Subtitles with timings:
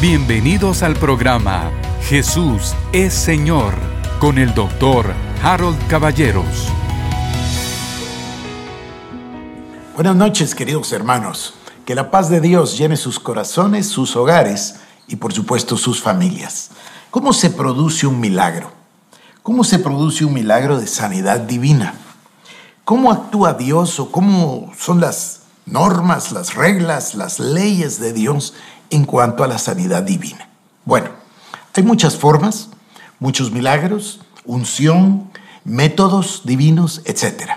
[0.00, 1.70] Bienvenidos al programa
[2.04, 3.74] Jesús es Señor
[4.18, 6.68] con el doctor Harold Caballeros.
[9.94, 11.52] Buenas noches, queridos hermanos.
[11.84, 14.76] Que la paz de Dios llene sus corazones, sus hogares
[15.06, 16.70] y por supuesto sus familias.
[17.10, 18.72] ¿Cómo se produce un milagro?
[19.42, 21.92] ¿Cómo se produce un milagro de sanidad divina?
[22.86, 28.54] ¿Cómo actúa Dios o cómo son las normas, las reglas, las leyes de Dios
[28.90, 30.48] en cuanto a la sanidad divina?
[30.84, 31.08] Bueno,
[31.74, 32.70] hay muchas formas,
[33.18, 35.30] muchos milagros, unción,
[35.64, 37.50] métodos divinos, etc.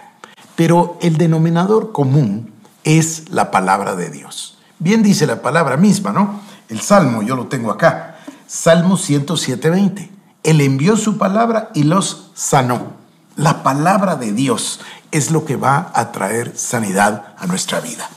[0.55, 4.57] Pero el denominador común es la palabra de Dios.
[4.79, 6.41] Bien dice la palabra misma, ¿no?
[6.69, 8.17] El Salmo, yo lo tengo acá.
[8.47, 10.09] Salmo 107.20.
[10.43, 12.93] Él envió su palabra y los sanó.
[13.35, 14.79] La palabra de Dios
[15.11, 18.09] es lo que va a traer sanidad a nuestra vida.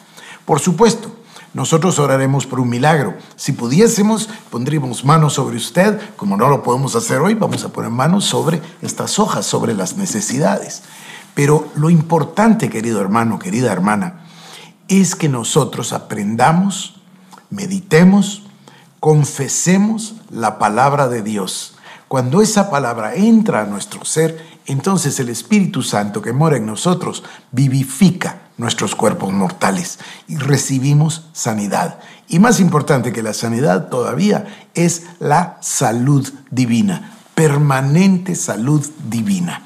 [0.45, 1.17] Por supuesto,
[1.57, 3.15] nosotros oraremos por un milagro.
[3.35, 5.99] Si pudiésemos, pondríamos manos sobre usted.
[6.17, 9.97] Como no lo podemos hacer hoy, vamos a poner manos sobre estas hojas, sobre las
[9.97, 10.83] necesidades.
[11.33, 14.27] Pero lo importante, querido hermano, querida hermana,
[14.89, 17.01] es que nosotros aprendamos,
[17.49, 18.43] meditemos,
[19.01, 21.79] confesemos la palabra de Dios.
[22.07, 27.25] Cuando esa palabra entra a nuestro ser, entonces el Espíritu Santo que mora en nosotros
[27.51, 31.99] vivifica nuestros cuerpos mortales y recibimos sanidad.
[32.29, 39.63] Y más importante que la sanidad todavía es la salud divina, permanente salud divina.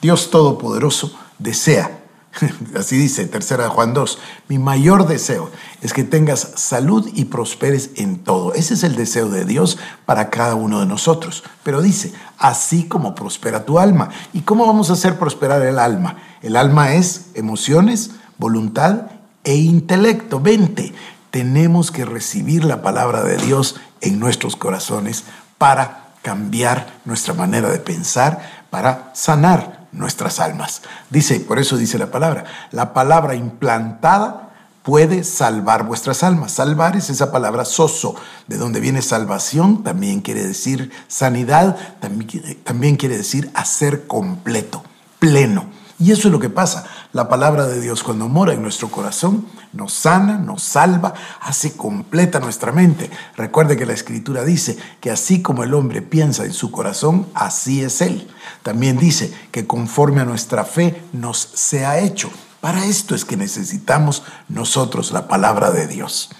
[0.00, 1.98] Dios Todopoderoso desea
[2.78, 5.50] Así dice, tercera Juan 2, mi mayor deseo
[5.82, 8.54] es que tengas salud y prosperes en todo.
[8.54, 11.42] Ese es el deseo de Dios para cada uno de nosotros.
[11.62, 14.10] Pero dice, así como prospera tu alma.
[14.32, 16.16] ¿Y cómo vamos a hacer prosperar el alma?
[16.42, 19.02] El alma es emociones, voluntad
[19.44, 20.40] e intelecto.
[20.40, 20.94] Vente,
[21.30, 25.24] tenemos que recibir la palabra de Dios en nuestros corazones
[25.58, 30.82] para cambiar nuestra manera de pensar, para sanar nuestras almas.
[31.10, 34.48] Dice, por eso dice la palabra, la palabra implantada
[34.82, 36.52] puede salvar vuestras almas.
[36.52, 38.14] Salvar es esa palabra soso,
[38.46, 44.82] de donde viene salvación, también quiere decir sanidad, también, también quiere decir hacer completo,
[45.18, 45.77] pleno.
[46.00, 46.84] Y eso es lo que pasa.
[47.12, 52.38] La palabra de Dios cuando mora en nuestro corazón nos sana, nos salva, hace completa
[52.38, 53.10] nuestra mente.
[53.36, 57.82] Recuerde que la escritura dice que así como el hombre piensa en su corazón, así
[57.82, 58.28] es él.
[58.62, 62.30] También dice que conforme a nuestra fe nos sea hecho.
[62.60, 66.30] Para esto es que necesitamos nosotros la palabra de Dios.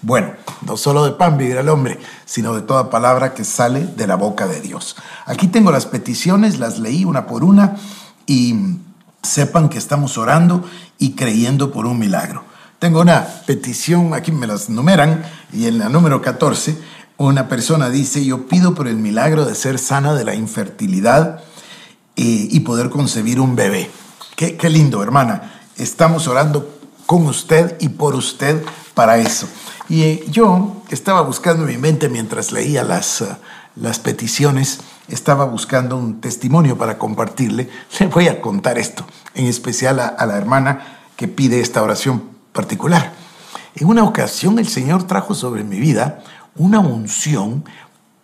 [0.00, 0.30] Bueno,
[0.64, 4.14] no solo de pan vivirá el hombre, sino de toda palabra que sale de la
[4.14, 4.94] boca de Dios.
[5.26, 7.76] Aquí tengo las peticiones, las leí una por una
[8.24, 8.78] y
[9.28, 10.64] sepan que estamos orando
[10.98, 12.44] y creyendo por un milagro.
[12.78, 16.78] Tengo una petición, aquí me las numeran, y en la número 14,
[17.16, 21.40] una persona dice, yo pido por el milagro de ser sana de la infertilidad
[22.16, 23.90] eh, y poder concebir un bebé.
[24.36, 25.60] Qué, qué lindo, hermana.
[25.76, 28.62] Estamos orando con usted y por usted
[28.94, 29.48] para eso.
[29.88, 33.36] Y eh, yo estaba buscando en mi mente mientras leía las, uh,
[33.76, 37.68] las peticiones, estaba buscando un testimonio para compartirle.
[38.00, 42.22] Le voy a contar esto, en especial a, a la hermana que pide esta oración
[42.52, 43.12] particular.
[43.74, 46.20] En una ocasión el Señor trajo sobre mi vida
[46.56, 47.64] una unción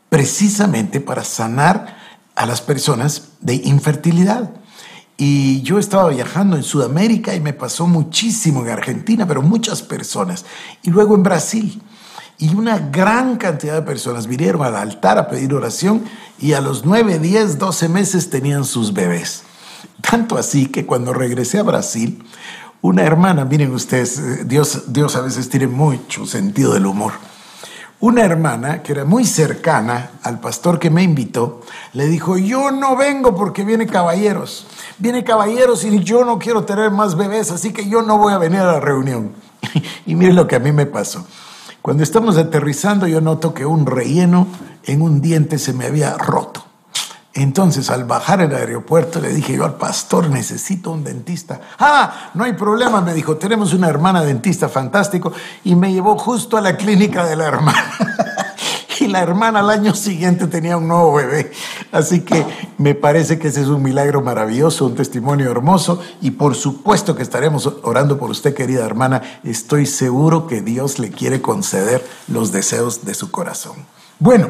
[0.08, 1.96] precisamente para sanar
[2.34, 4.50] a las personas de infertilidad.
[5.16, 10.44] Y yo estaba viajando en Sudamérica y me pasó muchísimo en Argentina, pero muchas personas.
[10.82, 11.82] Y luego en Brasil.
[12.38, 16.04] Y una gran cantidad de personas vinieron al altar a pedir oración
[16.38, 19.44] y a los 9, 10, 12 meses tenían sus bebés.
[20.00, 22.24] Tanto así que cuando regresé a Brasil,
[22.82, 27.12] una hermana, miren ustedes, Dios, Dios a veces tiene mucho sentido del humor.
[28.00, 31.62] Una hermana que era muy cercana al pastor que me invitó,
[31.94, 34.66] le dijo, yo no vengo porque viene caballeros,
[34.98, 38.38] viene caballeros y yo no quiero tener más bebés, así que yo no voy a
[38.38, 39.32] venir a la reunión.
[40.06, 41.26] y miren lo que a mí me pasó.
[41.84, 44.46] Cuando estamos aterrizando yo noto que un relleno
[44.84, 46.64] en un diente se me había roto.
[47.34, 51.60] Entonces al bajar el aeropuerto le dije yo al pastor, necesito un dentista.
[51.78, 55.30] Ah, no hay problema, me dijo, tenemos una hermana dentista fantástico
[55.62, 57.92] y me llevó justo a la clínica de la hermana.
[59.14, 61.52] la hermana al año siguiente tenía un nuevo bebé.
[61.92, 62.44] Así que
[62.78, 67.22] me parece que ese es un milagro maravilloso, un testimonio hermoso y por supuesto que
[67.22, 69.22] estaremos orando por usted, querida hermana.
[69.44, 73.76] Estoy seguro que Dios le quiere conceder los deseos de su corazón.
[74.18, 74.48] Bueno,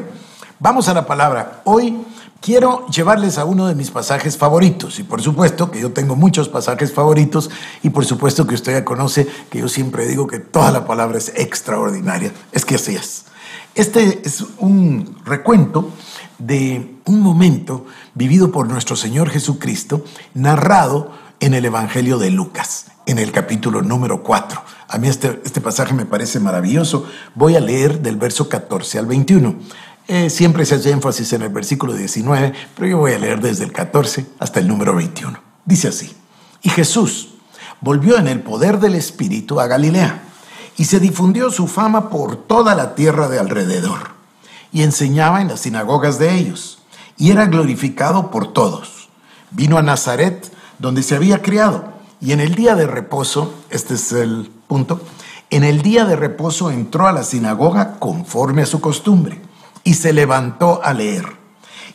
[0.59, 1.61] vamos a la palabra.
[1.65, 2.03] Hoy
[2.41, 6.49] quiero llevarles a uno de mis pasajes favoritos y por supuesto que yo tengo muchos
[6.49, 7.51] pasajes favoritos
[7.83, 11.19] y por supuesto que usted ya conoce que yo siempre digo que toda la palabra
[11.19, 12.31] es extraordinaria.
[12.51, 13.25] Es que así es.
[13.75, 15.91] Este es un recuento
[16.39, 21.11] de un momento vivido por nuestro Señor Jesucristo, narrado
[21.41, 24.61] en el Evangelio de Lucas, en el capítulo número 4.
[24.87, 27.05] A mí este, este pasaje me parece maravilloso.
[27.35, 29.55] Voy a leer del verso 14 al 21.
[30.07, 33.65] Eh, siempre se hace énfasis en el versículo 19, pero yo voy a leer desde
[33.65, 35.37] el 14 hasta el número 21.
[35.65, 36.15] Dice así,
[36.61, 37.33] y Jesús
[37.81, 40.24] volvió en el poder del Espíritu a Galilea,
[40.77, 44.11] y se difundió su fama por toda la tierra de alrededor,
[44.71, 46.79] y enseñaba en las sinagogas de ellos,
[47.17, 49.09] y era glorificado por todos.
[49.51, 54.11] Vino a Nazaret, donde se había criado, y en el día de reposo, este es
[54.11, 54.99] el punto,
[55.51, 59.39] en el día de reposo entró a la sinagoga conforme a su costumbre
[59.83, 61.25] y se levantó a leer.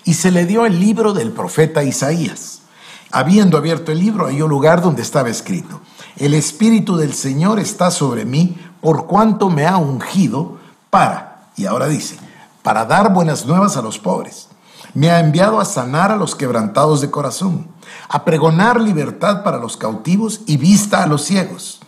[0.04, 2.62] Y se le dio el libro del profeta Isaías.
[3.10, 5.80] Habiendo abierto el libro, halló lugar donde estaba escrito,
[6.16, 10.58] El Espíritu del Señor está sobre mí, por cuanto me ha ungido
[10.90, 12.18] para, y ahora dice,
[12.62, 14.48] para dar buenas nuevas a los pobres.
[14.94, 17.68] Me ha enviado a sanar a los quebrantados de corazón,
[18.08, 21.80] a pregonar libertad para los cautivos y vista a los ciegos.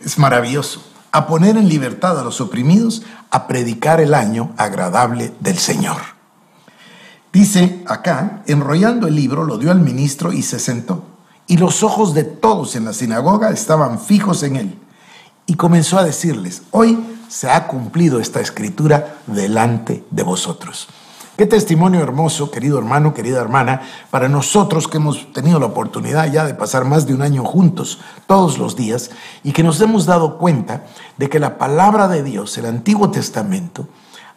[0.00, 5.58] Es maravilloso a poner en libertad a los oprimidos, a predicar el año agradable del
[5.58, 5.96] Señor.
[7.32, 11.04] Dice acá, enrollando el libro, lo dio al ministro y se sentó.
[11.46, 14.78] Y los ojos de todos en la sinagoga estaban fijos en él.
[15.48, 20.88] Y comenzó a decirles, hoy se ha cumplido esta escritura delante de vosotros.
[21.38, 23.80] Qué testimonio hermoso, querido hermano, querida hermana,
[24.10, 27.98] para nosotros que hemos tenido la oportunidad ya de pasar más de un año juntos
[28.26, 29.10] todos los días
[29.42, 30.84] y que nos hemos dado cuenta
[31.16, 33.88] de que la palabra de Dios, el Antiguo Testamento,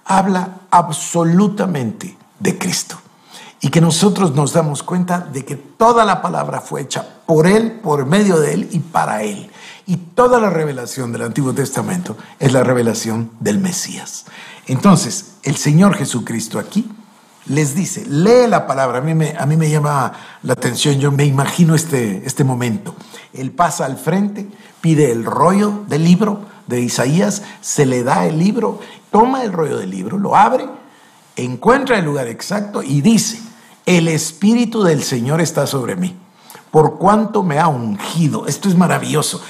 [0.05, 2.95] habla absolutamente de Cristo.
[3.59, 7.81] Y que nosotros nos damos cuenta de que toda la palabra fue hecha por Él,
[7.83, 9.51] por medio de Él y para Él.
[9.91, 14.23] Y toda la revelación del Antiguo Testamento es la revelación del Mesías.
[14.65, 16.89] Entonces, el Señor Jesucristo aquí
[17.47, 18.99] les dice, lee la palabra.
[18.99, 22.95] A mí me, llama la atención, yo me imagino este, este momento.
[23.33, 24.47] Él pasa al frente,
[24.79, 28.79] pide el rollo del libro de Isaías, se le da el libro,
[29.11, 30.69] toma el rollo del libro, lo abre,
[31.35, 33.41] encuentra el lugar exacto y dice,
[33.85, 36.15] el Espíritu del Señor está sobre mí,
[36.71, 38.47] por cuanto me ha ungido.
[38.47, 39.41] Esto es maravilloso.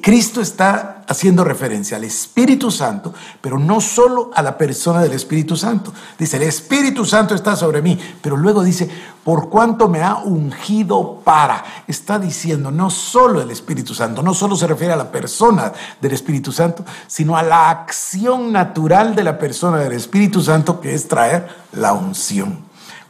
[0.00, 3.12] Cristo está haciendo referencia al Espíritu Santo,
[3.42, 5.92] pero no solo a la persona del Espíritu Santo.
[6.18, 8.88] Dice, el Espíritu Santo está sobre mí, pero luego dice,
[9.22, 11.62] por cuanto me ha ungido para.
[11.86, 16.12] Está diciendo, no solo el Espíritu Santo, no solo se refiere a la persona del
[16.12, 21.06] Espíritu Santo, sino a la acción natural de la persona del Espíritu Santo, que es
[21.06, 22.63] traer la unción.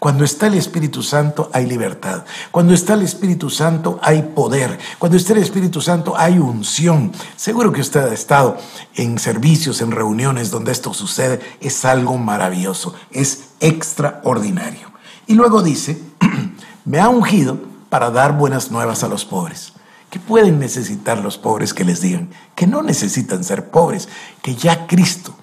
[0.05, 2.27] Cuando está el Espíritu Santo hay libertad.
[2.51, 4.79] Cuando está el Espíritu Santo hay poder.
[4.99, 7.11] Cuando está el Espíritu Santo hay unción.
[7.37, 8.59] Seguro que usted ha estado
[8.97, 11.41] en servicios, en reuniones donde esto sucede.
[11.59, 12.95] Es algo maravilloso.
[13.13, 14.93] Es extraordinario.
[15.27, 15.99] Y luego dice,
[16.85, 17.57] me ha ungido
[17.89, 19.73] para dar buenas nuevas a los pobres.
[20.11, 22.29] ¿Qué pueden necesitar los pobres que les digan?
[22.55, 24.11] Que no necesitan ser pobres,
[24.43, 25.35] que ya Cristo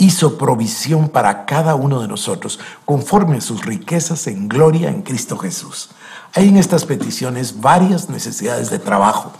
[0.00, 5.36] hizo provisión para cada uno de nosotros conforme a sus riquezas en gloria en Cristo
[5.36, 5.90] Jesús.
[6.34, 9.32] Hay en estas peticiones varias necesidades de trabajo,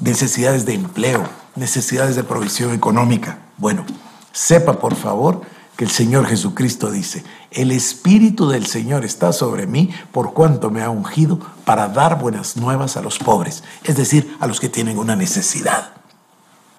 [0.00, 1.22] necesidades de empleo,
[1.54, 3.38] necesidades de provisión económica.
[3.56, 3.86] Bueno,
[4.32, 5.42] sepa por favor
[5.76, 7.22] que el Señor Jesucristo dice,
[7.52, 12.56] el Espíritu del Señor está sobre mí por cuanto me ha ungido para dar buenas
[12.56, 15.90] nuevas a los pobres, es decir, a los que tienen una necesidad.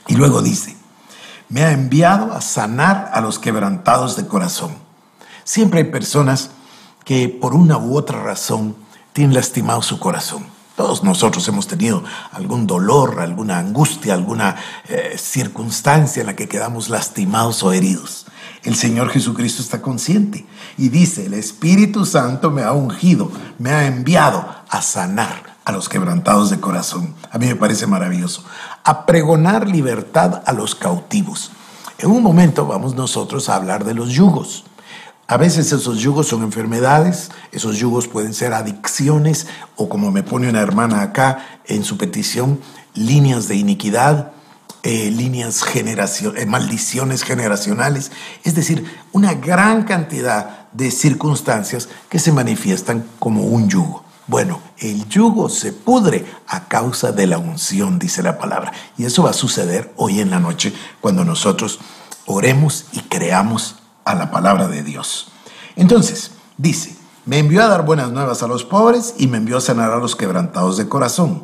[0.07, 0.74] Y luego dice,
[1.49, 4.71] me ha enviado a sanar a los quebrantados de corazón.
[5.43, 6.51] Siempre hay personas
[7.03, 8.75] que por una u otra razón
[9.13, 10.45] tienen lastimado su corazón.
[10.75, 14.57] Todos nosotros hemos tenido algún dolor, alguna angustia, alguna
[14.89, 18.25] eh, circunstancia en la que quedamos lastimados o heridos.
[18.63, 20.45] El Señor Jesucristo está consciente
[20.77, 25.89] y dice, el Espíritu Santo me ha ungido, me ha enviado a sanar a los
[25.89, 27.15] quebrantados de corazón.
[27.31, 28.43] A mí me parece maravilloso.
[28.83, 31.51] A pregonar libertad a los cautivos.
[31.97, 34.63] En un momento vamos nosotros a hablar de los yugos.
[35.27, 40.47] A veces esos yugos son enfermedades, esos yugos pueden ser adicciones o como me pone
[40.47, 42.59] una hermana acá en su petición,
[42.93, 44.33] líneas de iniquidad,
[44.83, 48.11] eh, líneas generación, eh, maldiciones generacionales,
[48.43, 54.04] es decir, una gran cantidad de circunstancias que se manifiestan como un yugo.
[54.27, 58.73] Bueno, el yugo se pudre a causa de la unción, dice la palabra.
[58.97, 61.79] Y eso va a suceder hoy en la noche cuando nosotros
[62.25, 65.31] oremos y creamos a la palabra de Dios.
[65.75, 69.61] Entonces, dice, me envió a dar buenas nuevas a los pobres y me envió a
[69.61, 71.43] sanar a los quebrantados de corazón.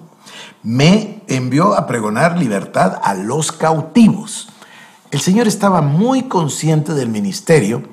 [0.63, 4.49] Me envió a pregonar libertad a los cautivos.
[5.11, 7.83] el Señor estaba muy consciente del ministerio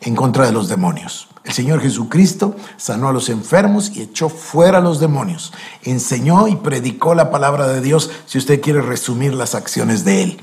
[0.00, 1.28] en contra de los demonios.
[1.48, 5.54] El Señor Jesucristo sanó a los enfermos y echó fuera a los demonios.
[5.82, 10.40] Enseñó y predicó la palabra de Dios, si usted quiere resumir las acciones de Él.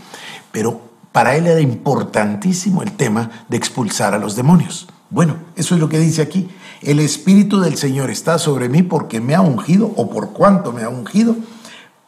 [0.52, 0.82] Pero
[1.12, 4.88] para Él era importantísimo el tema de expulsar a los demonios.
[5.12, 6.50] Bueno, eso es lo que dice aquí.
[6.82, 10.82] El Espíritu del Señor está sobre mí porque me ha ungido o por cuanto me
[10.82, 11.36] ha ungido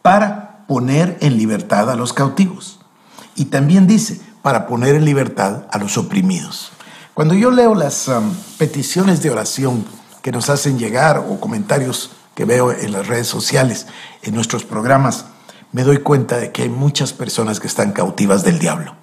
[0.02, 2.80] para poner en libertad a los cautivos.
[3.36, 6.72] Y también dice, para poner en libertad a los oprimidos.
[7.18, 9.84] Cuando yo leo las um, peticiones de oración
[10.22, 13.88] que nos hacen llegar o comentarios que veo en las redes sociales,
[14.22, 15.24] en nuestros programas,
[15.72, 18.94] me doy cuenta de que hay muchas personas que están cautivas del diablo,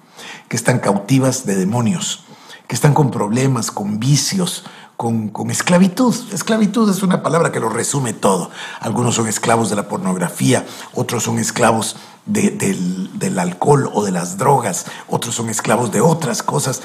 [0.48, 2.24] que están cautivas de demonios,
[2.66, 4.64] que están con problemas, con vicios,
[4.96, 6.14] con, esclavitud.
[6.32, 8.50] Esclavitud es una palabra que lo resume todo.
[8.80, 14.38] Algunos son esclavos de la pornografía, otros son esclavos del, del alcohol o de las
[14.38, 16.80] drogas, otros son esclavos de otras cosas.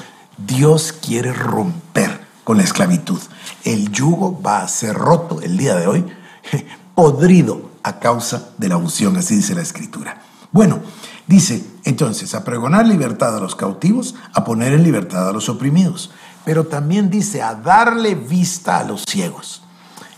[0.46, 3.20] Dios quiere romper con la esclavitud.
[3.64, 6.06] El yugo va a ser roto el día de hoy,
[6.94, 10.22] podrido a causa de la unción, así dice la escritura.
[10.50, 10.80] Bueno,
[11.26, 16.10] dice entonces a pregonar libertad a los cautivos, a poner en libertad a los oprimidos,
[16.44, 19.62] pero también dice a darle vista a los ciegos.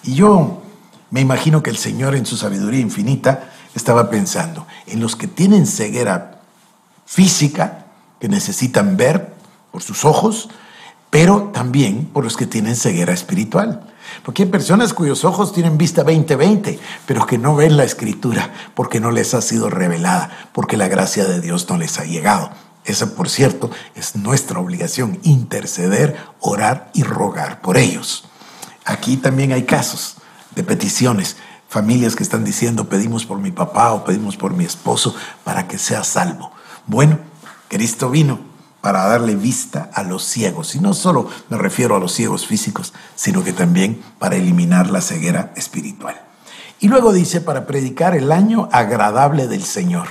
[0.02, 0.62] Y yo
[1.10, 5.66] me imagino que el Señor en su sabiduría infinita estaba pensando en los que tienen
[5.66, 6.40] ceguera
[7.06, 7.86] física,
[8.20, 9.33] que necesitan ver
[9.74, 10.50] por sus ojos,
[11.10, 13.92] pero también por los que tienen ceguera espiritual.
[14.24, 19.00] Porque hay personas cuyos ojos tienen vista 20-20, pero que no ven la escritura porque
[19.00, 22.52] no les ha sido revelada, porque la gracia de Dios no les ha llegado.
[22.84, 28.28] Esa, por cierto, es nuestra obligación, interceder, orar y rogar por ellos.
[28.84, 30.18] Aquí también hay casos
[30.54, 31.36] de peticiones,
[31.68, 35.78] familias que están diciendo pedimos por mi papá o pedimos por mi esposo para que
[35.78, 36.52] sea salvo.
[36.86, 37.18] Bueno,
[37.68, 38.53] Cristo vino
[38.84, 40.74] para darle vista a los ciegos.
[40.74, 45.00] Y no solo me refiero a los ciegos físicos, sino que también para eliminar la
[45.00, 46.20] ceguera espiritual.
[46.80, 50.08] Y luego dice, para predicar el año agradable del Señor.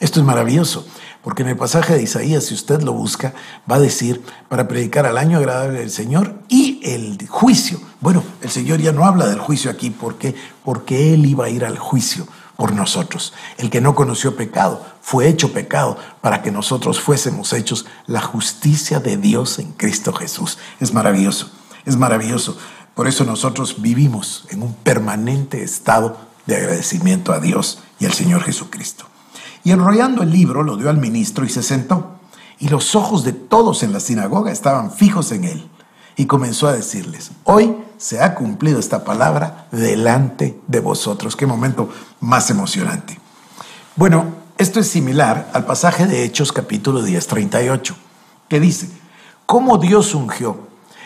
[0.00, 0.86] Esto es maravilloso,
[1.22, 3.34] porque en el pasaje de Isaías, si usted lo busca,
[3.70, 7.78] va a decir, para predicar el año agradable del Señor y el juicio.
[8.00, 10.34] Bueno, el Señor ya no habla del juicio aquí, ¿por qué?
[10.64, 13.32] Porque Él iba a ir al juicio por nosotros.
[13.58, 19.00] El que no conoció pecado fue hecho pecado para que nosotros fuésemos hechos la justicia
[19.00, 20.58] de Dios en Cristo Jesús.
[20.80, 21.50] Es maravilloso,
[21.84, 22.56] es maravilloso.
[22.94, 28.42] Por eso nosotros vivimos en un permanente estado de agradecimiento a Dios y al Señor
[28.42, 29.06] Jesucristo.
[29.64, 32.18] Y enrollando el libro lo dio al ministro y se sentó.
[32.58, 35.68] Y los ojos de todos en la sinagoga estaban fijos en él.
[36.16, 41.36] Y comenzó a decirles, hoy se ha cumplido esta palabra delante de vosotros.
[41.36, 41.88] Qué momento
[42.20, 43.18] más emocionante.
[43.96, 44.26] Bueno,
[44.58, 47.96] esto es similar al pasaje de Hechos capítulo 10, 38,
[48.48, 48.88] que dice,
[49.46, 50.58] cómo Dios ungió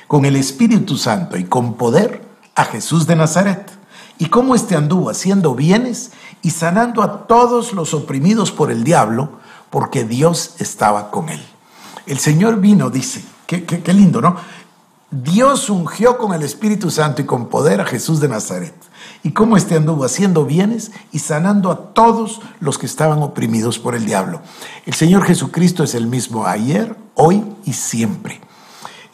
[0.07, 3.71] con el Espíritu Santo y con poder a Jesús de Nazaret,
[4.19, 6.11] y cómo éste anduvo haciendo bienes
[6.43, 9.39] y sanando a todos los oprimidos por el diablo,
[9.71, 11.43] porque Dios estaba con él.
[12.07, 14.37] El Señor vino, dice, qué, lindo, ¿no?
[15.11, 18.75] Dios ungió con el Espíritu Santo y con poder a Jesús de Nazaret.
[19.23, 23.95] Y cómo éste anduvo haciendo bienes y sanando a todos los que estaban oprimidos por
[23.95, 24.43] el diablo.
[24.85, 28.41] El Señor Jesucristo es el mismo ayer, hoy y siempre.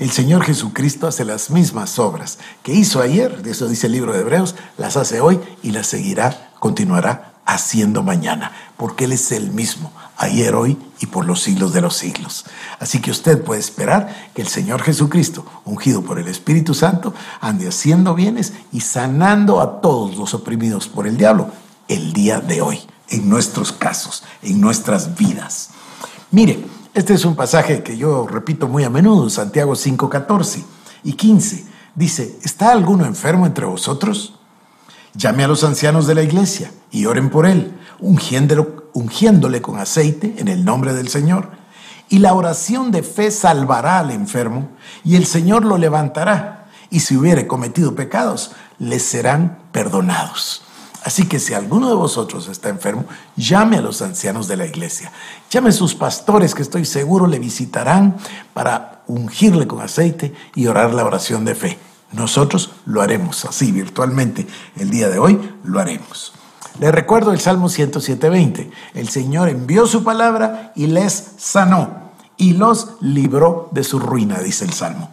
[0.00, 4.12] El Señor Jesucristo hace las mismas obras que hizo ayer, de eso dice el libro
[4.12, 9.50] de Hebreos, las hace hoy y las seguirá, continuará haciendo mañana, porque Él es el
[9.52, 12.44] mismo ayer, hoy y por los siglos de los siglos.
[12.78, 17.68] Así que usted puede esperar que el Señor Jesucristo, ungido por el Espíritu Santo, ande
[17.68, 21.48] haciendo bienes y sanando a todos los oprimidos por el diablo
[21.88, 25.70] el día de hoy, en nuestros casos, en nuestras vidas.
[26.30, 30.64] Mire, este es un pasaje que yo repito muy a menudo, Santiago 5, 14
[31.02, 31.66] y 15.
[31.94, 34.34] Dice, ¿está alguno enfermo entre vosotros?
[35.14, 40.35] Llame a los ancianos de la iglesia y oren por él, ungiéndolo ungiéndole con aceite
[40.38, 41.50] en el nombre del Señor.
[42.09, 44.68] Y la oración de fe salvará al enfermo
[45.04, 46.66] y el Señor lo levantará.
[46.90, 50.62] Y si hubiere cometido pecados, les serán perdonados.
[51.04, 53.04] Así que si alguno de vosotros está enfermo,
[53.37, 55.12] llame a los ancianos de la iglesia.
[55.50, 58.16] Llame a sus pastores que estoy seguro le visitarán
[58.54, 61.78] para ungirle con aceite y orar la oración de fe.
[62.14, 64.47] Nosotros lo haremos así virtualmente.
[64.76, 66.33] El día de hoy lo haremos.
[66.78, 68.71] Le recuerdo el Salmo 107.20.
[68.94, 74.64] El Señor envió su palabra y les sanó y los libró de su ruina, dice
[74.64, 75.11] el Salmo.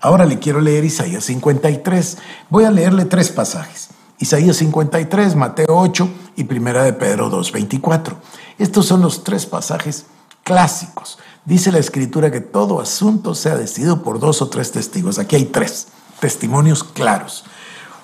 [0.00, 2.18] Ahora le quiero leer Isaías 53.
[2.50, 3.90] Voy a leerle tres pasajes.
[4.18, 8.14] Isaías 53, Mateo 8 y Primera de Pedro 2.24.
[8.58, 10.06] Estos son los tres pasajes
[10.44, 11.18] clásicos.
[11.44, 15.18] Dice la escritura que todo asunto sea decidido por dos o tres testigos.
[15.18, 15.88] Aquí hay tres
[16.22, 17.44] testimonios claros.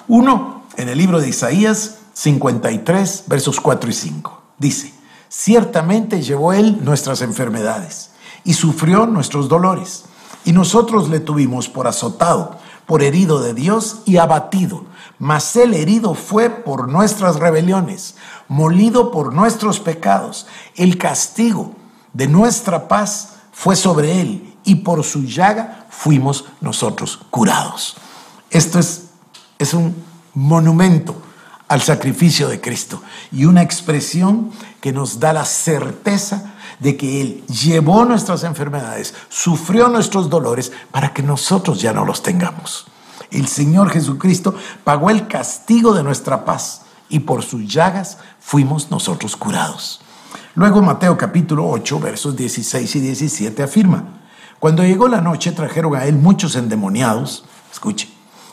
[0.09, 4.43] Uno, en el libro de Isaías 53, versos 4 y 5.
[4.59, 4.93] Dice,
[5.29, 8.11] ciertamente llevó él nuestras enfermedades
[8.43, 10.07] y sufrió nuestros dolores.
[10.45, 14.85] Y nosotros le tuvimos por azotado, por herido de Dios y abatido.
[15.21, 18.17] Mas el herido fue por nuestras rebeliones,
[18.49, 20.49] molido por nuestros pecados.
[20.75, 21.77] El castigo
[22.15, 27.97] de nuestra paz fue sobre él y por su llaga fuimos nosotros curados.
[28.51, 29.05] Esto es,
[29.59, 29.95] es un
[30.35, 31.21] monumento
[31.69, 34.51] al sacrificio de Cristo y una expresión
[34.81, 41.13] que nos da la certeza de que Él llevó nuestras enfermedades, sufrió nuestros dolores para
[41.13, 42.87] que nosotros ya no los tengamos.
[43.31, 49.37] El Señor Jesucristo pagó el castigo de nuestra paz y por sus llagas fuimos nosotros
[49.37, 50.01] curados.
[50.55, 54.21] Luego Mateo capítulo 8, versos 16 y 17 afirma,
[54.59, 58.09] cuando llegó la noche trajeron a él muchos endemoniados, escuche,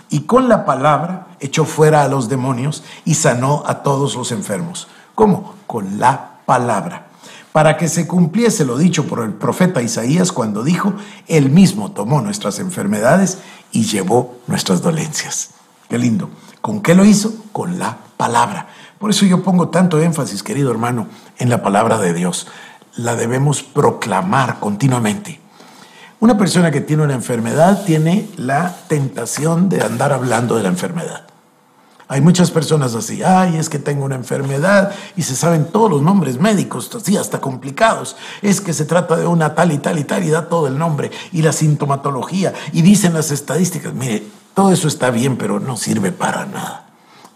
[0.09, 4.87] y con la palabra echó fuera a los demonios y sanó a todos los enfermos.
[5.15, 5.55] ¿Cómo?
[5.67, 7.07] Con la palabra.
[7.51, 10.93] Para que se cumpliese lo dicho por el profeta Isaías cuando dijo,
[11.27, 13.39] Él mismo tomó nuestras enfermedades
[13.71, 15.51] y llevó nuestras dolencias.
[15.87, 16.29] Qué lindo.
[16.61, 17.33] ¿Con qué lo hizo?
[17.51, 18.67] Con la palabra.
[18.99, 21.07] Por eso yo pongo tanto énfasis, querido hermano,
[21.37, 22.47] en la palabra de Dios.
[22.95, 25.39] La debemos proclamar continuamente.
[26.19, 31.25] Una persona que tiene una enfermedad tiene la tentación de andar hablando de la enfermedad.
[32.07, 36.01] Hay muchas personas así, ay, es que tengo una enfermedad y se saben todos los
[36.03, 38.15] nombres médicos, así hasta complicados.
[38.43, 40.77] Es que se trata de una tal y tal y tal y da todo el
[40.77, 43.93] nombre y la sintomatología y dicen las estadísticas.
[43.93, 46.84] Mire, todo eso está bien, pero no sirve para nada.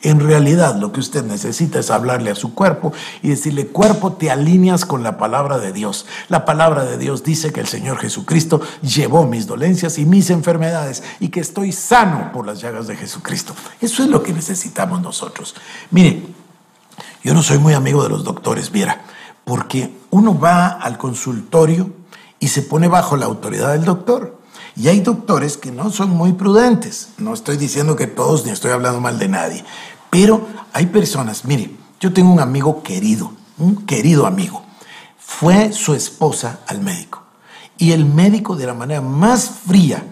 [0.01, 4.31] En realidad lo que usted necesita es hablarle a su cuerpo y decirle, cuerpo, te
[4.31, 6.05] alineas con la palabra de Dios.
[6.29, 11.03] La palabra de Dios dice que el Señor Jesucristo llevó mis dolencias y mis enfermedades
[11.19, 13.53] y que estoy sano por las llagas de Jesucristo.
[13.81, 15.53] Eso es lo que necesitamos nosotros.
[15.91, 16.23] Mire,
[17.21, 19.01] yo no soy muy amigo de los doctores, viera,
[19.43, 21.91] porque uno va al consultorio
[22.39, 24.39] y se pone bajo la autoridad del doctor.
[24.75, 27.09] Y hay doctores que no son muy prudentes.
[27.17, 29.65] No estoy diciendo que todos, ni estoy hablando mal de nadie.
[30.09, 34.63] Pero hay personas, mire, yo tengo un amigo querido, un querido amigo.
[35.17, 37.23] Fue su esposa al médico.
[37.77, 40.03] Y el médico de la manera más fría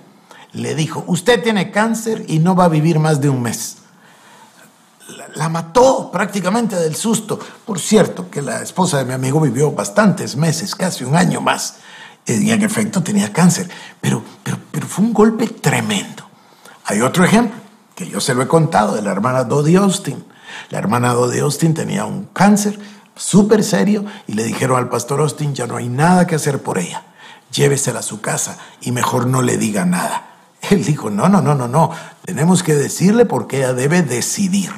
[0.53, 3.77] le dijo, usted tiene cáncer y no va a vivir más de un mes.
[5.35, 7.39] La, mató prácticamente del susto.
[7.65, 11.77] Por cierto, que la esposa de mi amigo vivió bastantes meses, casi un año más.
[12.25, 13.69] Y en efecto tenía cáncer.
[14.01, 16.23] Pero, pero, pero fue un golpe tremendo.
[16.85, 17.66] Hay otro ejemplo
[17.97, 20.23] que yo se lo he contado, de la hermana Dodie Austin.
[20.69, 22.77] La hermana Dodie Austin tenía un cáncer
[23.15, 26.77] súper serio y le dijeron al pastor Austin, ya no hay nada que hacer por
[26.77, 27.01] ella,
[27.51, 30.27] llévesela a su casa y mejor no le diga nada.
[30.69, 31.89] Él dijo, no, no, no, no, no,
[32.23, 34.69] tenemos que decirle porque ella debe decidir.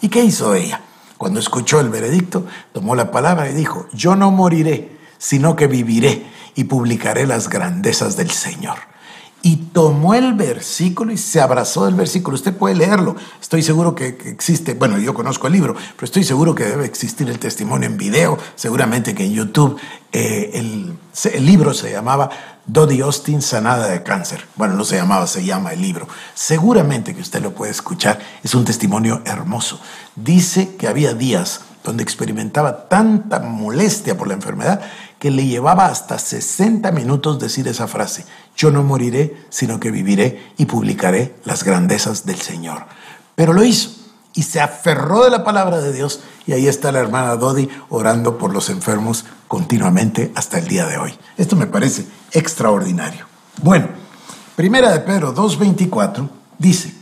[0.00, 0.80] ¿Y qué hizo ella?
[1.16, 6.26] Cuando escuchó el veredicto, tomó la palabra y dijo, yo no moriré, sino que viviré
[6.56, 8.93] y publicaré las grandezas del Señor
[9.44, 12.34] y tomó el versículo y se abrazó del versículo.
[12.34, 13.14] Usted puede leerlo.
[13.42, 17.28] Estoy seguro que, existe, bueno, yo conozco el libro, pero estoy seguro que debe existir
[17.28, 18.38] el testimonio en video.
[18.54, 19.78] Seguramente que en YouTube
[20.12, 22.30] eh, el, libro se llamaba
[22.64, 24.46] Dodie Austin sanada de cáncer.
[24.56, 26.08] Bueno, no se llamaba, se llama el libro.
[26.32, 28.18] Seguramente que usted lo puede escuchar.
[28.42, 29.78] Es un testimonio hermoso.
[30.16, 34.80] Dice que había días donde experimentaba tanta molestia por la enfermedad
[35.18, 40.52] que le llevaba hasta 60 minutos decir esa frase, yo no moriré, sino que viviré
[40.56, 42.86] y publicaré las grandezas del Señor.
[43.34, 43.90] Pero lo hizo
[44.34, 48.36] y se aferró de la palabra de Dios y ahí está la hermana Dodi orando
[48.38, 51.14] por los enfermos continuamente hasta el día de hoy.
[51.36, 53.26] Esto me parece extraordinario.
[53.62, 53.88] Bueno,
[54.56, 56.94] primera de Pedro 2.24 dice,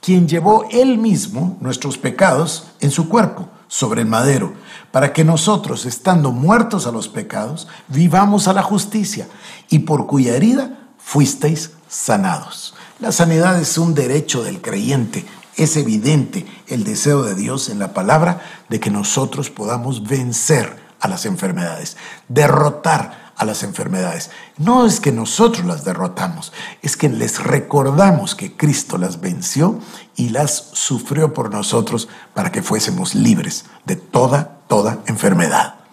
[0.00, 4.54] quien llevó él mismo nuestros pecados en su cuerpo sobre el madero,
[4.92, 9.26] para que nosotros, estando muertos a los pecados, vivamos a la justicia,
[9.68, 12.74] y por cuya herida fuisteis sanados.
[12.98, 15.24] La sanidad es un derecho del creyente.
[15.54, 21.06] Es evidente el deseo de Dios en la palabra de que nosotros podamos vencer a
[21.06, 21.96] las enfermedades,
[22.28, 24.32] derrotar a las enfermedades.
[24.58, 29.78] No es que nosotros las derrotamos, es que les recordamos que Cristo las venció
[30.16, 35.85] y las sufrió por nosotros para que fuésemos libres de toda, toda enfermedad.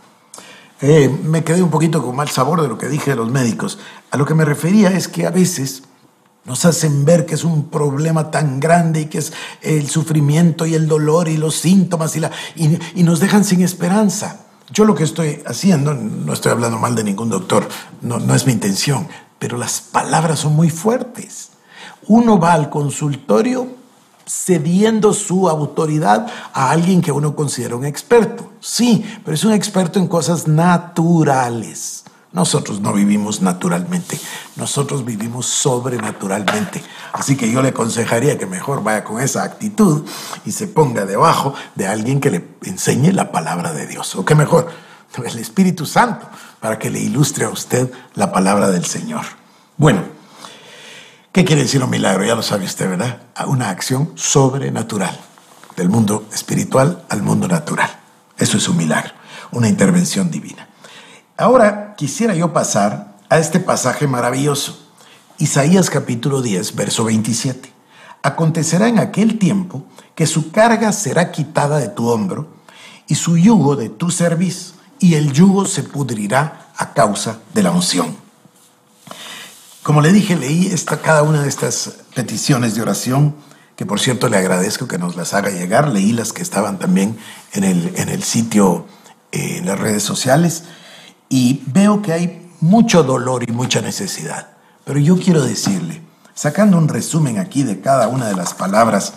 [0.85, 3.79] Eh, me quedé un poquito con mal sabor de lo que dije de los médicos.
[4.11, 5.83] A lo que me refería es que a veces
[6.43, 10.73] nos hacen ver que es un problema tan grande y que es el sufrimiento y
[10.73, 14.41] el dolor y los síntomas y, la, y nos dejan sin esperanza.
[14.73, 17.65] Yo lo que estoy haciendo, no estoy hablando mal de ningún doctor,
[18.01, 19.07] no, no es mi intención,
[19.39, 21.51] pero las palabras son muy fuertes.
[22.07, 23.69] Uno va al consultorio
[24.25, 28.51] cediendo su autoridad a alguien que uno considera un experto.
[28.59, 32.03] Sí, pero es un experto en cosas naturales.
[32.33, 34.19] Nosotros no vivimos naturalmente,
[34.55, 36.81] nosotros vivimos sobrenaturalmente.
[37.11, 40.03] Así que yo le aconsejaría que mejor vaya con esa actitud
[40.43, 44.15] y se ponga debajo de alguien que le enseñe la palabra de Dios.
[44.15, 44.67] O que mejor,
[45.23, 46.25] el Espíritu Santo,
[46.59, 49.25] para que le ilustre a usted la palabra del Señor.
[49.77, 50.01] Bueno,
[51.33, 52.23] ¿qué quiere decir un milagro?
[52.23, 53.23] Ya lo sabe usted, ¿verdad?
[53.47, 55.19] Una acción sobrenatural,
[55.75, 57.89] del mundo espiritual al mundo natural.
[58.37, 59.11] Eso es un milagro,
[59.51, 60.69] una intervención divina.
[61.35, 64.79] Ahora quisiera yo pasar a este pasaje maravilloso.
[65.39, 67.73] Isaías capítulo 10, verso 27.
[68.21, 72.47] Acontecerá en aquel tiempo que su carga será quitada de tu hombro
[73.07, 77.71] y su yugo de tu cerviz, y el yugo se pudrirá a causa de la
[77.71, 78.22] unción.
[79.83, 83.35] Como le dije, leí cada una de estas peticiones de oración,
[83.75, 85.89] que por cierto le agradezco que nos las haga llegar.
[85.89, 87.17] Leí las que estaban también
[87.51, 88.87] en el, en el sitio,
[89.31, 90.63] eh, en las redes sociales
[91.33, 94.49] y veo que hay mucho dolor y mucha necesidad.
[94.85, 96.03] Pero yo quiero decirle,
[96.35, 99.15] sacando un resumen aquí de cada una de las palabras,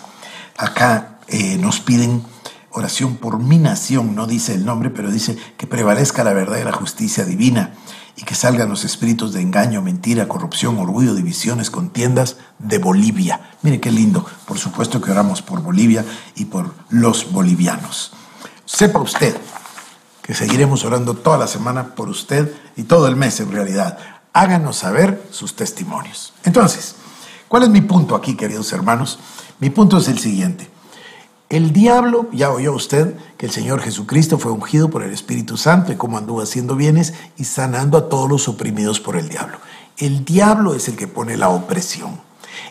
[0.57, 2.23] acá eh, nos piden
[2.71, 6.63] oración por mi nación, no dice el nombre, pero dice que prevalezca la verdad y
[6.63, 7.75] la justicia divina
[8.17, 13.51] y que salgan los espíritus de engaño, mentira, corrupción, orgullo, divisiones, contiendas de Bolivia.
[13.61, 16.03] Mire qué lindo, por supuesto que oramos por Bolivia
[16.35, 18.11] y por los bolivianos.
[18.65, 19.37] Sepa usted
[20.23, 23.99] que seguiremos orando toda la semana por usted y todo el mes en realidad.
[24.33, 26.33] Háganos saber sus testimonios.
[26.43, 26.95] Entonces,
[27.47, 29.19] ¿cuál es mi punto aquí, queridos hermanos?
[29.59, 30.69] Mi punto es el siguiente.
[31.49, 35.93] El diablo, ya oyó usted que el Señor Jesucristo fue ungido por el Espíritu Santo
[35.93, 39.57] y cómo anduvo haciendo bienes y sanando a todos los oprimidos por el diablo.
[39.97, 42.19] El diablo es el que pone la opresión.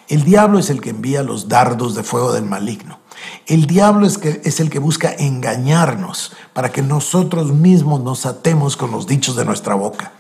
[0.09, 2.99] El diablo es el que envía los dardos de fuego del maligno.
[3.47, 8.77] El diablo es, que, es el que busca engañarnos para que nosotros mismos nos atemos
[8.77, 10.12] con los dichos de nuestra boca.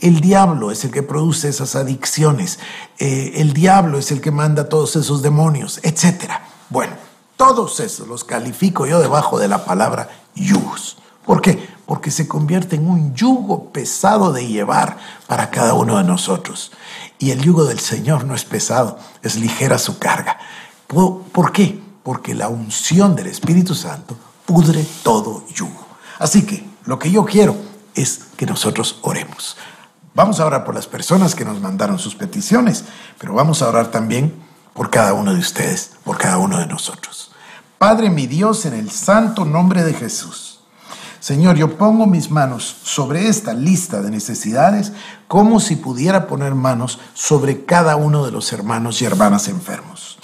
[0.00, 2.58] El diablo es el que produce esas adicciones.
[2.98, 6.24] Eh, el diablo es el que manda todos esos demonios, etc.
[6.70, 6.94] Bueno,
[7.40, 10.98] todos esos los califico yo debajo de la palabra yugos.
[11.24, 11.68] ¿Por qué?
[11.86, 16.70] Porque se convierte en un yugo pesado de llevar para cada uno de nosotros.
[17.18, 20.38] Y el yugo del Señor no es pesado, es ligera su carga.
[20.86, 21.80] ¿Por qué?
[22.02, 25.86] porque la unción del Espíritu Santo pudre todo yugo.
[26.18, 27.56] Así que lo que yo quiero
[27.94, 29.56] es que nosotros oremos.
[30.14, 32.84] Vamos a orar por las personas que nos mandaron sus peticiones,
[33.18, 34.34] pero vamos a orar también
[34.74, 37.29] por cada uno de ustedes, por cada uno de nosotros.
[37.80, 40.60] Padre mi Dios, en el santo nombre de Jesús.
[41.18, 44.92] Señor, yo pongo mis manos sobre esta lista de necesidades
[45.28, 50.18] como si pudiera poner manos sobre cada uno de los hermanos y hermanas enfermos.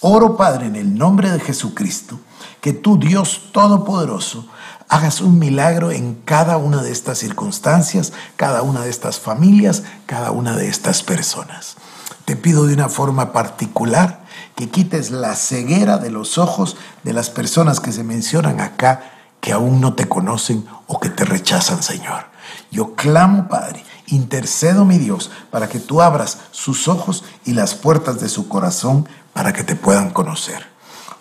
[0.00, 2.20] Oro, Padre, en el nombre de Jesucristo,
[2.62, 4.48] que tú, Dios Todopoderoso,
[4.88, 10.30] hagas un milagro en cada una de estas circunstancias, cada una de estas familias, cada
[10.30, 11.76] una de estas personas.
[12.24, 14.23] Te pido de una forma particular
[14.54, 19.52] que quites la ceguera de los ojos de las personas que se mencionan acá que
[19.52, 22.24] aún no te conocen o que te rechazan, Señor.
[22.70, 28.20] Yo clamo, Padre, intercedo, mi Dios, para que tú abras sus ojos y las puertas
[28.20, 30.66] de su corazón para que te puedan conocer.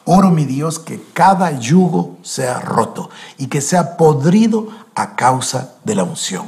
[0.06, 5.96] Oro, mi Dios, que cada yugo sea roto y que sea podrido a causa de
[5.96, 6.46] la unción.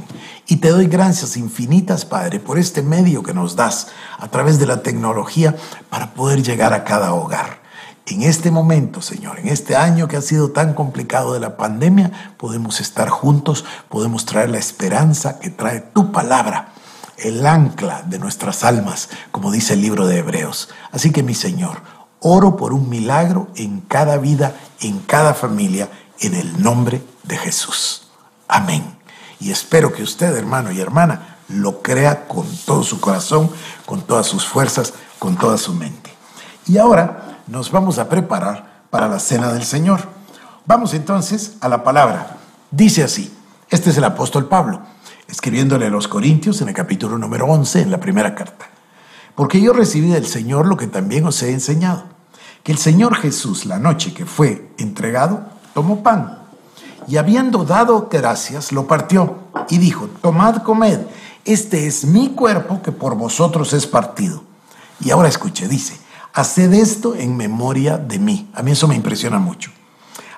[0.47, 3.87] Y te doy gracias infinitas, Padre, por este medio que nos das
[4.19, 5.55] a través de la tecnología
[5.89, 7.63] para poder llegar a cada hogar.
[8.07, 12.35] En este momento, Señor, en este año que ha sido tan complicado de la pandemia,
[12.37, 16.73] podemos estar juntos, podemos traer la esperanza que trae tu palabra
[17.17, 20.69] el ancla de nuestras almas, como dice el libro de Hebreos.
[20.91, 21.81] Así que mi Señor,
[22.19, 28.04] oro por un milagro en cada vida, en cada familia, en el nombre de Jesús.
[28.47, 28.83] Amén.
[29.39, 33.49] Y espero que usted, hermano y hermana, lo crea con todo su corazón,
[33.85, 36.11] con todas sus fuerzas, con toda su mente.
[36.67, 40.01] Y ahora nos vamos a preparar para la cena del Señor.
[40.65, 42.37] Vamos entonces a la palabra.
[42.71, 43.31] Dice así,
[43.69, 44.81] este es el apóstol Pablo
[45.27, 48.67] escribiéndole a los Corintios en el capítulo número 11, en la primera carta.
[49.35, 52.05] Porque yo recibí del Señor lo que también os he enseñado,
[52.63, 56.44] que el Señor Jesús, la noche que fue entregado, tomó pan
[57.07, 59.35] y habiendo dado gracias, lo partió
[59.69, 60.99] y dijo, tomad, comed,
[61.43, 64.43] este es mi cuerpo que por vosotros es partido.
[64.99, 65.97] Y ahora escuche, dice,
[66.33, 68.49] haced esto en memoria de mí.
[68.53, 69.71] A mí eso me impresiona mucho.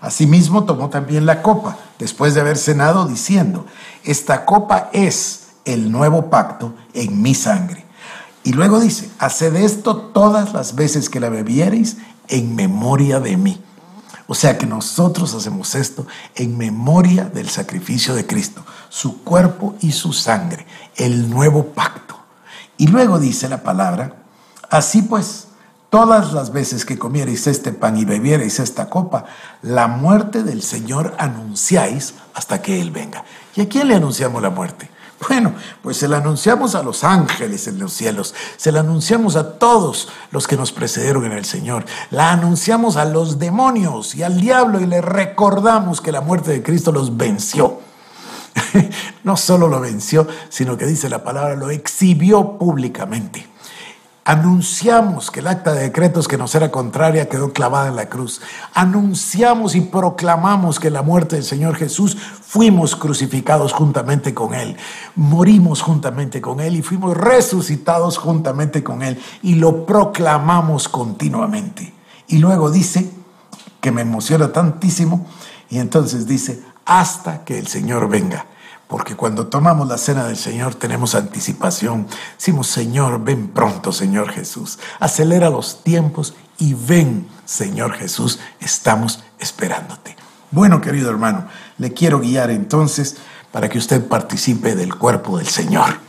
[0.01, 3.65] Asimismo tomó también la copa, después de haber cenado, diciendo,
[4.03, 7.85] esta copa es el nuevo pacto en mi sangre.
[8.43, 13.61] Y luego dice, haced esto todas las veces que la bebiereis en memoria de mí.
[14.27, 19.93] O sea que nosotros hacemos esto en memoria del sacrificio de Cristo, su cuerpo y
[19.93, 22.17] su sangre, el nuevo pacto.
[22.77, 24.15] Y luego dice la palabra,
[24.69, 25.47] así pues,
[25.89, 29.23] Todas las veces que comierais este pan y bebierais esta copa,
[29.61, 33.23] la muerte del Señor anunciáis hasta que Él venga.
[33.55, 34.89] ¿Y a quién le anunciamos la muerte?
[35.27, 39.57] Bueno, pues se la anunciamos a los ángeles en los cielos, se la anunciamos a
[39.57, 44.39] todos los que nos precedieron en el Señor, la anunciamos a los demonios y al
[44.39, 47.79] diablo y le recordamos que la muerte de Cristo los venció.
[49.23, 53.47] no solo lo venció, sino que dice la palabra, lo exhibió públicamente.
[54.29, 58.41] Anunciamos que el acta de decretos que nos era contraria quedó clavada en la cruz.
[58.73, 64.75] Anunciamos y proclamamos que la muerte del Señor Jesús fuimos crucificados juntamente con Él.
[65.15, 69.17] Morimos juntamente con Él y fuimos resucitados juntamente con Él.
[69.43, 71.93] Y lo proclamamos continuamente.
[72.27, 73.09] Y luego dice,
[73.79, 75.25] que me emociona tantísimo,
[75.69, 78.45] y entonces dice, hasta que el Señor venga.
[78.87, 82.07] Porque cuando tomamos la cena del Señor tenemos anticipación.
[82.37, 84.79] Decimos, Señor, ven pronto, Señor Jesús.
[84.99, 88.39] Acelera los tiempos y ven, Señor Jesús.
[88.59, 90.15] Estamos esperándote.
[90.51, 91.47] Bueno, querido hermano,
[91.77, 93.17] le quiero guiar entonces
[93.51, 95.99] para que usted participe del cuerpo del Señor,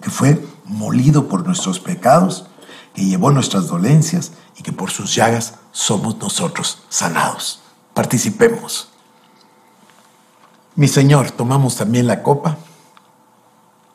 [0.00, 2.46] que fue molido por nuestros pecados,
[2.94, 7.60] que llevó nuestras dolencias y que por sus llagas somos nosotros sanados.
[7.92, 8.93] Participemos.
[10.76, 12.58] Mi Señor, tomamos también la copa,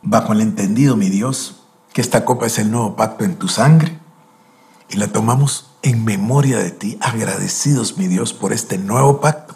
[0.01, 1.57] bajo el entendido, mi Dios,
[1.91, 3.99] que esta copa es el nuevo pacto en tu sangre,
[4.89, 9.55] y la tomamos en memoria de ti, agradecidos, mi Dios, por este nuevo pacto,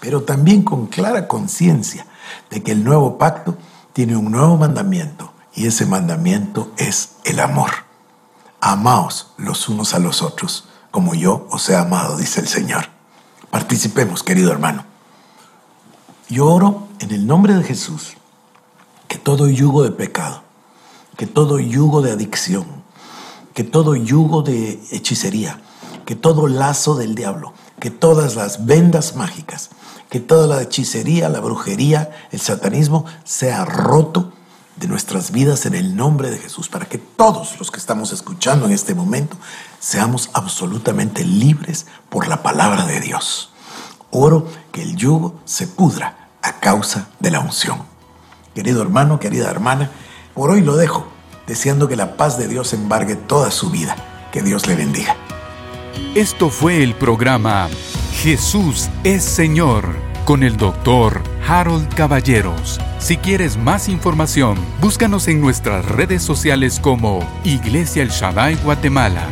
[0.00, 2.06] pero también con clara conciencia
[2.48, 3.58] de que el nuevo pacto
[3.92, 7.70] tiene un nuevo mandamiento, y ese mandamiento es el amor.
[8.62, 12.86] Amaos los unos a los otros, como yo os he amado, dice el Señor.
[13.50, 14.91] Participemos, querido hermano.
[16.32, 18.14] Yo oro en el nombre de Jesús
[19.06, 20.42] que todo yugo de pecado,
[21.18, 22.64] que todo yugo de adicción,
[23.52, 25.60] que todo yugo de hechicería,
[26.06, 29.68] que todo lazo del diablo, que todas las vendas mágicas,
[30.08, 34.32] que toda la hechicería, la brujería, el satanismo sea roto
[34.76, 38.64] de nuestras vidas en el nombre de Jesús, para que todos los que estamos escuchando
[38.64, 39.36] en este momento
[39.80, 43.50] seamos absolutamente libres por la palabra de Dios.
[44.10, 47.82] Oro que el yugo se pudra a causa de la unción.
[48.54, 49.90] Querido hermano, querida hermana,
[50.34, 51.06] por hoy lo dejo,
[51.46, 53.96] deseando que la paz de Dios embargue toda su vida.
[54.32, 55.16] Que Dios le bendiga.
[56.14, 57.68] Esto fue el programa
[58.22, 62.80] Jesús es Señor con el doctor Harold Caballeros.
[62.98, 69.26] Si quieres más información, búscanos en nuestras redes sociales como Iglesia El Shaddai Guatemala